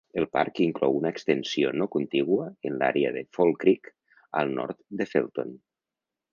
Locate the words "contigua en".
1.97-2.81